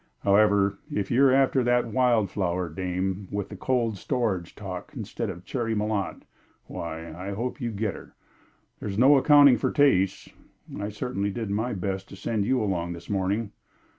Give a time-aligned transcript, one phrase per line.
[0.23, 5.45] However, if you're after that wild flower dame with the cold storage talk instead of
[5.45, 6.23] Cherry Malotte,
[6.65, 8.15] why, I hope you get her.
[8.79, 10.27] There's no accounting for tastes.
[10.79, 13.51] I certainly did my best to send you along this morning."